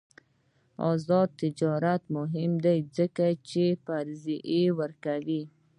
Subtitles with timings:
[0.91, 4.47] آزاد تجارت مهم دی ځکه چې قرضې
[4.79, 5.43] ورکوي.